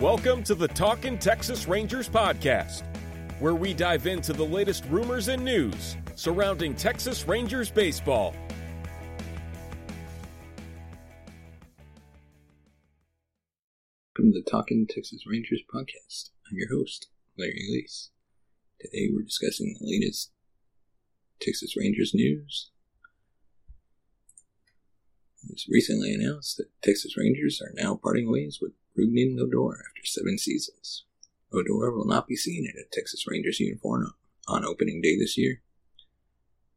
[0.00, 2.84] Welcome to the Talkin' Texas Rangers podcast,
[3.40, 8.32] where we dive into the latest rumors and news surrounding Texas Rangers baseball.
[14.14, 16.30] Welcome to the Talking Texas Rangers podcast.
[16.48, 18.10] I'm your host, Larry Elise.
[18.80, 20.30] Today we're discussing the latest
[21.40, 22.70] Texas Rangers news.
[25.42, 28.74] It was recently announced that Texas Rangers are now parting ways with
[29.06, 31.04] Rougned Odor after seven seasons.
[31.52, 34.12] Odor will not be seen in a Texas Rangers uniform
[34.46, 35.62] on opening day this year.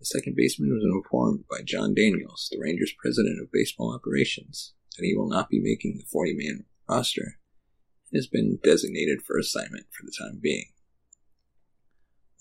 [0.00, 5.04] The second baseman was informed by Jon Daniels, the Rangers president of baseball operations, that
[5.04, 7.38] he will not be making the 40 man roster
[8.10, 10.66] and has been designated for assignment for the time being.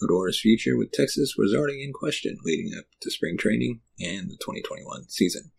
[0.01, 4.37] Odor's future with Texas was already in question leading up to spring training and the
[4.37, 5.51] 2021 season.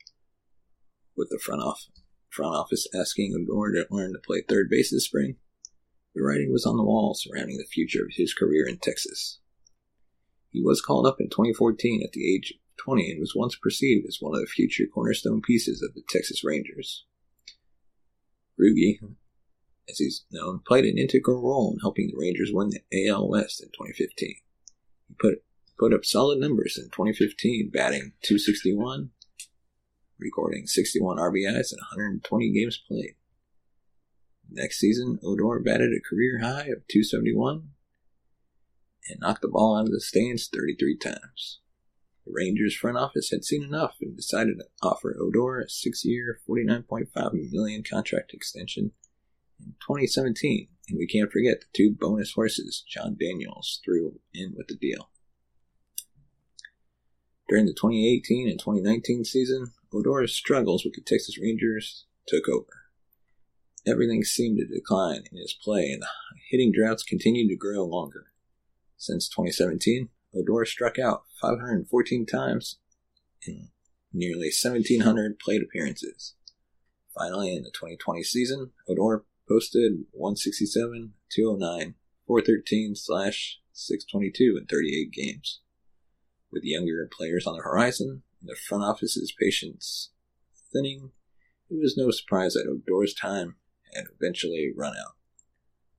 [1.16, 1.86] With the front, off,
[2.34, 5.36] front office asking Odor to learn to play third base this spring,
[6.14, 9.38] the writing was on the wall surrounding the future of his career in Texas.
[10.50, 14.06] He was called up in 2014 at the age of 20 and was once perceived
[14.06, 17.04] as one of the future cornerstone pieces of the Texas Rangers.
[18.60, 18.98] Rugi,
[19.88, 23.60] as he's known, played an integral role in helping the Rangers win the AL West
[23.60, 24.36] in 2015.
[25.08, 25.42] He put
[25.76, 29.10] put up solid numbers in 2015, batting 261,
[30.24, 33.14] recording 61 RBIs and 120 games played.
[34.50, 37.68] Next season, Odor batted a career high of 271
[39.10, 41.60] and knocked the ball out of the stands 33 times.
[42.24, 47.52] The Rangers front office had seen enough and decided to offer Odor a six-year, 49.5
[47.52, 48.92] million contract extension
[49.60, 54.68] in 2017, and we can't forget the two bonus horses Jon Daniels threw in with
[54.68, 55.10] the deal.
[57.46, 62.66] During the 2018 and 2019 season, Odor's struggles with the Texas Rangers took over.
[63.86, 66.08] Everything seemed to decline in his play, and the
[66.50, 68.32] hitting droughts continued to grow longer.
[68.96, 72.78] Since 2017, Odor struck out 514 times
[73.46, 73.68] in
[74.12, 76.34] nearly 1,700 plate appearances.
[77.14, 81.94] Finally, in the 2020 season, Odor posted 167, 209,
[82.26, 85.60] 413 slash 622 in 38 games.
[86.50, 90.10] With younger players on the horizon and the front office's patience
[90.70, 91.12] thinning,
[91.70, 93.56] it was no surprise that Odor's time
[93.94, 95.14] had eventually run out.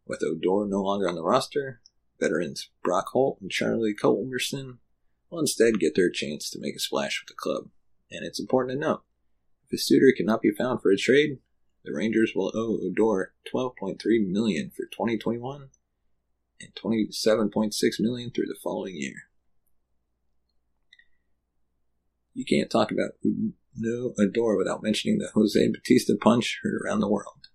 [0.06, 1.82] With Odor no longer on the roster,
[2.20, 4.78] veterans Brock Holt and Charlie Culberson
[5.30, 7.70] will instead get their chance to make a splash with the club.
[8.12, 9.04] And it's important to note,
[9.66, 11.40] if a suitor cannot be found for a trade,
[11.84, 13.98] the Rangers will owe Odor 12.3
[14.28, 15.70] million for 2021
[16.62, 19.30] and 27.6 million through the following year.
[22.36, 23.12] You can't talk about
[23.76, 27.48] no Odor without mentioning the Jose Bautista punch heard around the world,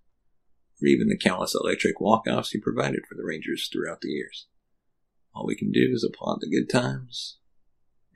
[0.81, 4.47] or even the countless electric walk-offs he provided for the Rangers throughout the years.
[5.35, 7.37] All we can do is applaud the good times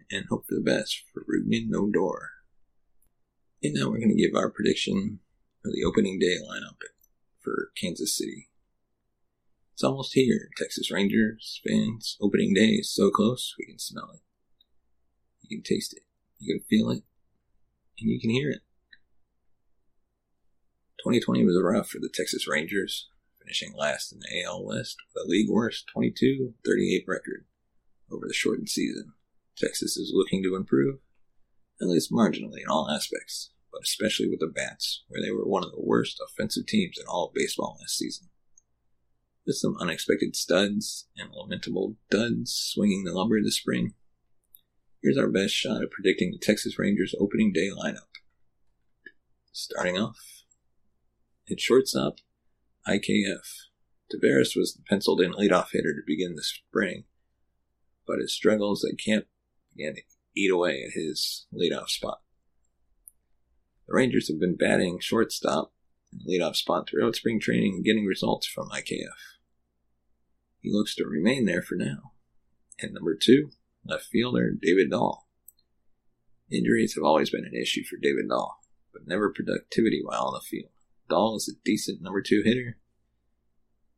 [0.09, 2.31] and hope for the best for Rougned Odor.
[3.61, 5.19] And now we're going to give our prediction
[5.63, 6.77] of the opening day lineup
[7.41, 8.49] for Kansas City.
[9.73, 10.49] It's almost here.
[10.57, 14.21] Texas Rangers fans, opening day is so close, we can smell it.
[15.43, 16.04] You can taste it.
[16.39, 17.03] You can feel it.
[17.99, 18.61] And you can hear it.
[20.99, 23.07] 2020 was rough for the Texas Rangers,
[23.39, 27.45] finishing last in the AL West with a league worst 22 38 record
[28.11, 29.13] over the shortened season.
[29.55, 30.99] Texas is looking to improve,
[31.79, 35.63] at least marginally in all aspects, but especially with the Bats, where they were one
[35.63, 38.27] of the worst offensive teams in all of baseball last season.
[39.45, 43.93] With some unexpected studs and lamentable duds swinging the lumber this spring,
[45.05, 48.09] here's our best shot at predicting the Texas Rangers opening day lineup.
[49.51, 50.43] Starting off,
[51.49, 52.15] at shortstop,
[52.87, 53.45] IKF.
[54.11, 57.03] Taveras was the penciled in leadoff hitter to begin the spring,
[58.07, 59.25] but his struggles at camp
[59.75, 60.01] began to
[60.35, 62.21] eat away at his leadoff spot.
[63.87, 65.71] The Rangers have been batting shortstop
[66.11, 69.37] and leadoff spot throughout spring training and getting results from IKF.
[70.61, 72.13] He looks to remain there for now.
[72.79, 73.51] And number two,
[73.85, 75.27] left fielder David Dahl.
[76.51, 78.59] Injuries have always been an issue for David Dahl,
[78.93, 80.71] but never productivity while on the field.
[81.09, 82.77] Dahl is a decent number two hitter.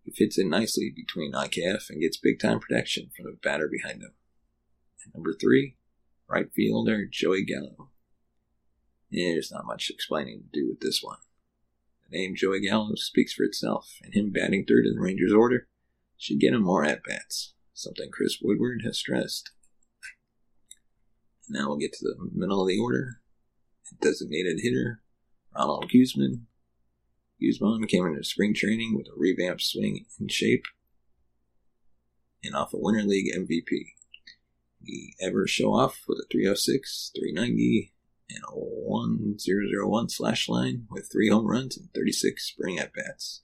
[0.04, 4.02] He fits in nicely between IKF and gets big time protection from the batter behind
[4.02, 4.14] him.
[5.04, 5.76] And number three,
[6.30, 7.92] right fielder Joey Gallo.
[9.10, 11.18] Yeah, there's not much explaining to do with this one.
[12.10, 15.68] The name Joey Gallo speaks for itself, and him batting third in the Rangers' order
[16.18, 19.52] should get him more at bats, something Chris Woodward has stressed.
[21.50, 23.22] Now we'll get to the middle of the order.
[24.02, 25.02] Designated hitter
[25.56, 26.48] Ronald Guzman.
[27.42, 30.66] Guzman came into spring training with a revamped swing and shape
[32.44, 33.94] and off a Winter League MVP.
[34.84, 37.94] He ever show off with a 306, 390,
[38.30, 43.42] and a 1001 slash line with three home runs and 36 spring at bats.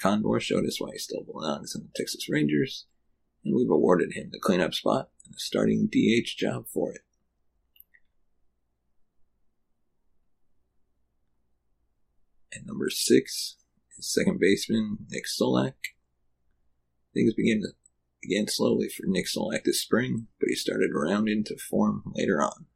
[0.00, 2.86] Condor showed us why he still belongs in the Texas Rangers,
[3.44, 7.02] and we've awarded him the cleanup spot and the starting DH job for it.
[12.54, 13.56] At number six
[13.98, 15.74] is second baseman Nick Solak.
[17.12, 17.68] Things begin to
[18.22, 22.66] began slowly for Nick Solak this spring, but he started around into form later on.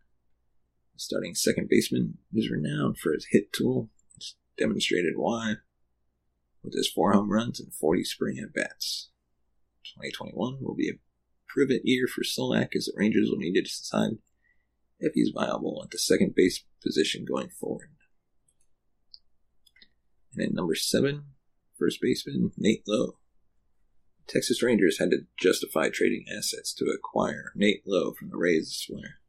[0.95, 3.89] The starting second baseman is renowned for his hit tool.
[4.17, 5.55] It's demonstrated why
[6.63, 9.11] with his four home runs and 40 spring at bats.
[9.95, 10.99] 2021 will be a
[11.49, 14.19] prove year for Solak as the Rangers will need to decide
[15.01, 17.91] if he's viable at the second base position going forward.
[20.35, 21.25] And at number seven,
[21.79, 23.19] first baseman Nate Lowe.
[24.27, 28.87] Texas Rangers had to justify trading assets to acquire Nate Lowe from the Rays this
[28.91, 29.21] winter.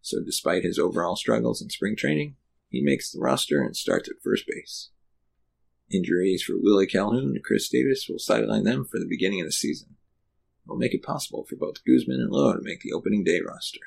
[0.00, 2.36] So despite his overall struggles in spring training,
[2.68, 4.90] he makes the roster and starts at first base.
[5.90, 9.52] Injuries for Willie Calhoun and Chris Davis will sideline them for the beginning of the
[9.52, 9.96] season.
[10.66, 13.80] Will make it possible for both Guzman and Lowe to make the opening day roster.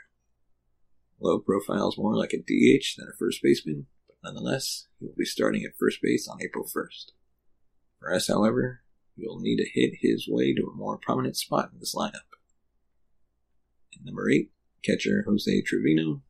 [1.19, 5.25] Lowe profiles more like a DH than a first baseman, but nonetheless, he will be
[5.25, 7.13] starting at first base on April 1st.
[7.99, 8.81] For us, however,
[9.15, 12.27] he will need to hit his way to a more prominent spot in this lineup.
[14.03, 14.51] Number 8,
[14.83, 16.21] catcher Jose Trevino.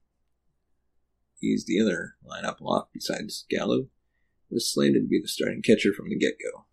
[1.40, 3.90] He's the other lineup lock besides Gallo
[4.50, 6.66] was slated to be the starting catcher from the get go.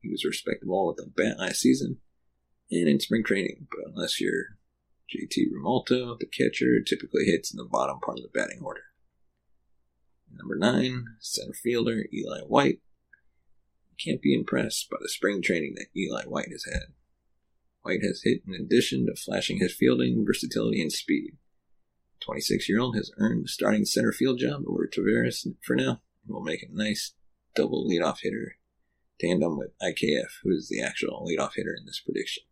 [0.00, 1.98] He was respectable with a bat last season
[2.70, 4.56] and in spring training, but unless you're
[5.14, 8.84] JT Realmuto, the catcher typically hits in the bottom part of the batting order.
[10.32, 12.80] Number nine, center fielder Eli White.
[14.02, 16.94] Can't be impressed by the spring training that Eli White has had.
[17.82, 21.36] White has hit in addition to flashing his fielding, versatility, and speed.
[22.20, 26.42] 26 year old has earned the starting center field job over Taveras for now will
[26.42, 27.12] make a nice
[27.54, 28.56] double leadoff hitter
[29.20, 32.42] tandem with IKF, who is the actual leadoff hitter in this prediction.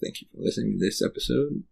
[0.00, 1.64] Thank you for listening to this episode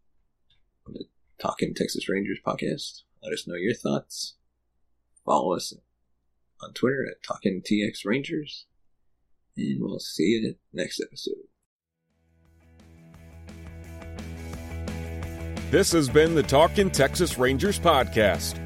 [0.84, 1.04] of the
[1.40, 3.02] Talking Texas Rangers podcast.
[3.22, 4.34] Let us know your thoughts.
[5.24, 5.72] Follow us
[6.60, 8.66] on Twitter at Talking TX Rangers,
[9.56, 11.34] and we'll see you next episode.
[15.70, 18.58] This has been the Talking Texas Rangers podcast.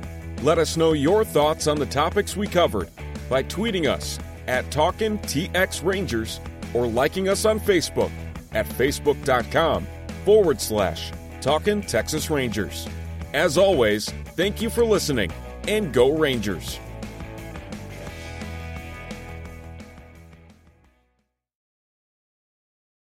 [0.42, 2.88] Let us know your thoughts on the topics we covered
[3.28, 6.40] by tweeting us at Talkin' TX Rangers
[6.72, 8.10] or liking us on Facebook
[8.52, 9.86] at facebook.com
[10.24, 12.86] forward slash Talkin' Texas Rangers.
[13.32, 15.30] As always, thank you for listening
[15.68, 16.78] and go Rangers.